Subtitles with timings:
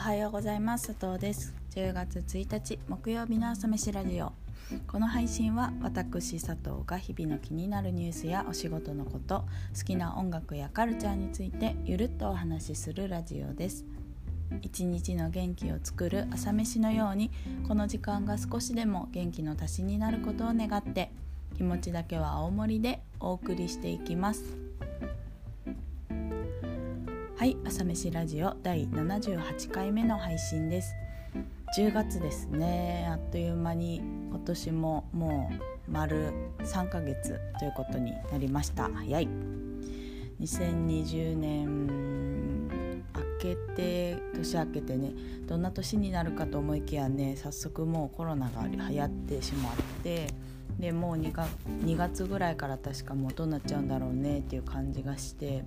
[0.00, 0.94] はようございます。
[0.94, 1.54] 佐藤です。
[1.74, 4.32] 10月1日木曜日の朝飯ラジオ。
[4.86, 9.44] この配信は私佐藤が日々の気になるニュースやお仕事のこと
[9.76, 13.84] 好きな音楽やカルチャーについてゆるっとお話しするラジオです。
[14.62, 17.30] 一日の元気を作る朝飯のように
[17.68, 21.12] この時間が少しでも元気の足しになることを願って
[21.58, 24.69] 気持ちだけは青森でお送りしていきます。
[27.40, 30.94] はい朝飯ラジオ第78回目の配信です。
[31.74, 33.08] 10月ですね。
[33.10, 35.50] あっという間に今年もも
[35.88, 38.90] う丸3ヶ月ということになりました。
[38.92, 39.28] 早い。
[40.38, 43.04] 2020年明
[43.40, 45.12] けて年明けてね
[45.46, 50.26] どんな年になるかと思いきやね早速もうコロナが流行ってしまって
[50.78, 51.48] でもう 2, 月
[51.86, 55.64] 2月ぐらいから確かもうどうなっちゃうんだろうねっていう感じがして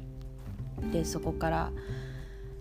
[0.91, 1.71] でそこから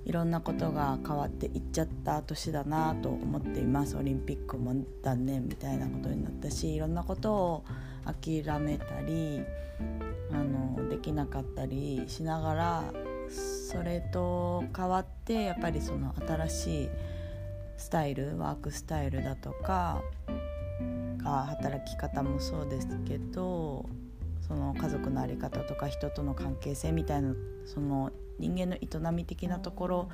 [0.05, 3.97] いろんなことが変わっていっちゃった年だなと思っています。
[3.97, 7.65] オリンピックも断念みたいなことになったしいろんなことを
[8.05, 9.43] 諦めたり
[10.33, 12.85] あのできなかったりしながら
[13.29, 16.89] それと変わってやっぱりその新しい
[17.77, 20.03] スタイルワークスタイルだとか
[21.19, 23.87] が働き方もそうですけど
[24.47, 30.09] その家族の在り方とか人との関係性みたいなその人間の営み的なところ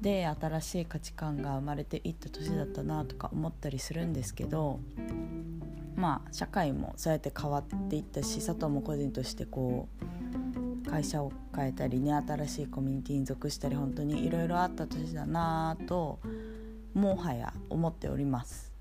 [0.00, 4.80] で新しい価値観が生まれていった年だったなとか思ったりするんですけど
[5.96, 9.88] まあ社会もそうやって変わっていったし佐藤も個人としてこ
[10.86, 16.18] う会社を変えたりね新しいコミュニティに属したり本当にいろいろあった年だなと
[16.92, 18.73] もはや思っております。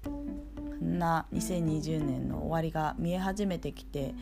[0.83, 4.13] な2020年の終わりが見え始めてきて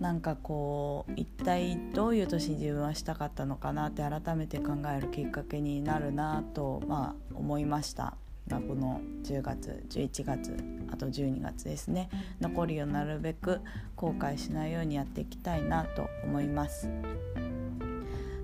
[0.00, 8.16] なんかこう一体どういう年に自分はしたかったのかなって改めて考えるきっかけになるなと、まあ、思いました。
[8.48, 10.56] がこの10月11月
[10.90, 12.08] あと12月ですね。
[12.40, 13.60] 残りをなるべく
[13.96, 16.88] 後悔しないようにやっていきたいなと思います。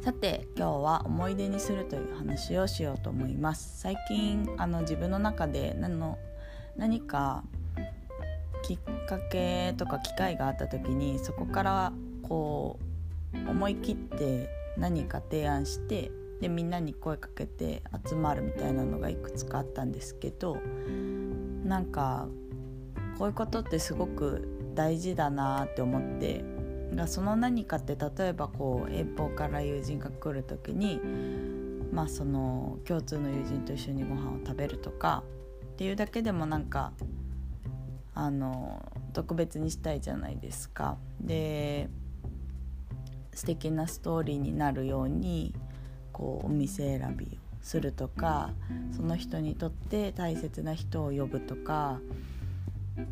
[0.02, 3.80] さて今日は思い出にするという話をしようと思います。
[3.80, 6.18] 最近あの自分の中で何の
[6.76, 7.44] 何か
[8.62, 11.92] きっかけとか機会があった時にそこから
[12.22, 12.78] こ
[13.32, 16.10] う思い切って何か提案して
[16.40, 20.58] でみんなに声かけて集まるみたいなのがいくつかあったんですけど
[21.64, 22.28] なんか
[23.18, 26.44] こういうことってすごく大事だなって思って
[26.94, 31.00] がその何かって例えばこう遠方から友人が来る時に
[31.92, 35.22] まあその共通の友人と一緒にご飯を食べるとか
[35.76, 36.92] っていうだけでもなんか
[38.14, 38.82] あの
[39.12, 40.96] 特別にしたいじゃないですか。
[41.20, 41.90] で
[43.34, 45.54] 素敵なストーリーになるように
[46.14, 47.28] こうお店選びを
[47.60, 48.54] するとか
[48.96, 52.00] その人にとって大切な人を呼ぶとか
[53.02, 53.04] っ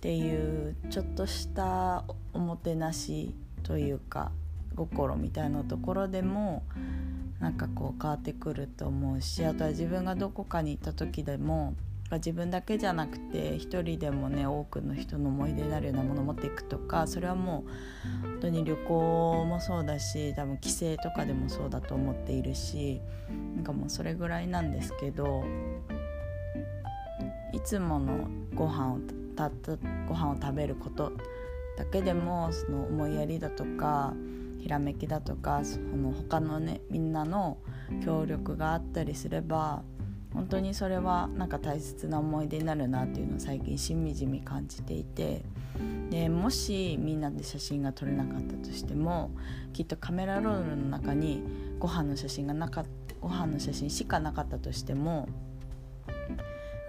[0.00, 2.02] ていうちょっとした
[2.32, 3.32] おもてなし
[3.62, 4.32] というか
[4.74, 6.64] 心みたいなところでも
[7.38, 11.74] なんかこう変わってくると思うしあとは自分がどこかに行った時でも
[12.12, 17.64] か自分だけじゃなくて一人でもね多くの人の思い出になるようなものを持っていくとかそれはも
[18.24, 23.00] う本当に旅行もそうだし多分帰省とかでもそうだと思っているし
[23.56, 25.42] なんかもうそれぐらいなんですけど
[27.52, 28.98] いつものご飯を
[29.34, 31.12] たったご飯を食べること
[31.78, 34.12] だけでもその思いやりだとか
[34.60, 37.56] ひらめきだとかその他のねみんなの
[38.04, 39.82] 協力があったりすれば
[40.34, 45.42] 本当にそれはなんか大切な思い出になるなっていうのを最近しみじみ感じていて
[46.10, 49.30] でもしみんなで写真が撮れなかったとしても
[49.72, 51.42] きっとカメラロールの中に
[51.78, 52.84] ご飯の写真がなか
[53.20, 55.28] ご飯の写真しかなかったとしても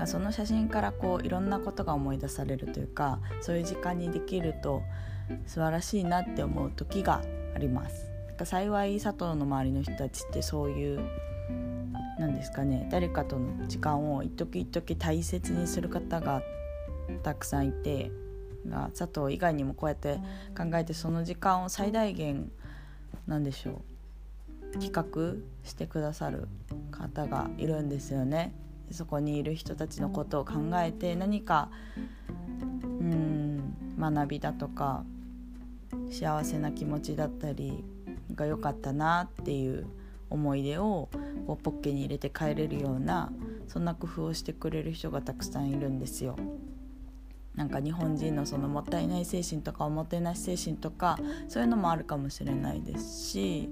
[0.05, 4.81] その写真からこういろんなことが思い出されるというかそういう時間にできると
[5.45, 7.21] 素晴らしいなって思う時が
[7.55, 8.13] あります。
[8.43, 10.99] 幸い佐藤の周りの人たちってそういう
[12.19, 16.41] 何ですかね誰かとの時間を一時一時大切にする方が
[17.23, 18.11] たくさんいて
[18.97, 20.19] 佐藤以外にもこうやって
[20.57, 22.51] 考えてその時間を最大限
[23.27, 23.81] なんでしょ
[24.73, 25.35] う企画
[25.67, 26.47] してくださる
[26.91, 28.55] 方がいるんですよね。
[28.91, 31.69] そこにいる人たちのことを考えて何か
[32.83, 35.03] うん学びだとか
[36.11, 37.83] 幸せな気持ちだったり
[38.35, 39.87] が良かったなっていう
[40.33, 41.09] 思い出を
[41.47, 43.31] こうポッケに入れて帰れるような
[43.67, 46.35] そんな工夫をしてくれる人がたくさんいるんですよ。
[47.55, 53.69] なんか日本人のそのもったいない精神とかおもてなし精神とかそういうのもあるかもしれないですし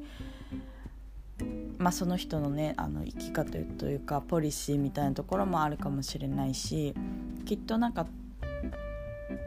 [1.80, 6.94] まあ、その人のねあの生き方というかポリシーみたいなところもあるかもしれないし
[7.44, 8.06] きっとなんか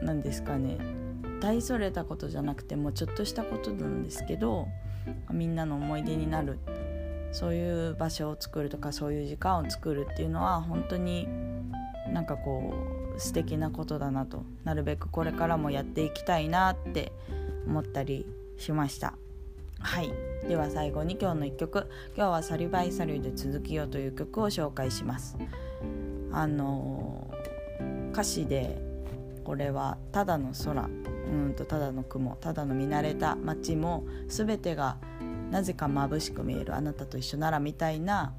[0.01, 0.77] なんですかね
[1.39, 4.67] 大それたことじゃなくてもちょっとしたことなんですけど
[5.31, 6.59] みんなの思い出になる
[7.35, 11.27] そういう場所を作るとかそういう時間を作るっていうのは本当に
[12.13, 12.73] なんかこ
[13.13, 17.11] う素敵なことだなとなるべくこれからもやっていきたいなって
[17.67, 18.25] 思ったり
[18.57, 19.15] しました。
[19.79, 20.13] はい。
[20.47, 21.89] では最後に今日の1曲。
[22.15, 25.35] 今日は「サリバイサリューで続きよ」という曲を紹介します。
[26.31, 27.29] あの
[28.13, 28.81] 歌詞で
[29.43, 30.83] これはただの空。
[30.83, 32.37] うんとただの雲。
[32.39, 34.97] ただの見慣れた街も全てが
[35.51, 38.33] なぜか眩しく見えるあなたと一緒ならみたいな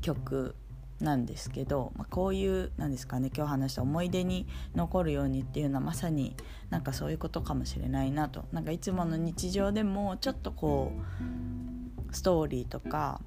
[0.00, 0.54] 曲
[1.00, 6.34] なんですけど、まあ、こういうなんですかね今日話した思い出に残るようにっていうのはまさに
[6.70, 8.44] なんかそういうことかもしれないなと。
[8.52, 10.92] なんかいつもの日常でもちょっとこ
[12.10, 13.20] うストーリーとか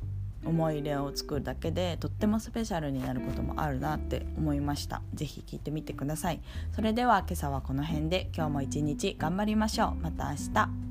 [0.44, 5.01] 思い入れを作るだけでとってもスペシャルになることもあるなって思いました。
[5.13, 6.42] 是非聞いてみてください。
[6.74, 9.95] それでは今朝はこの辺で今日も一日頑張りましょう。
[9.95, 10.91] また明日。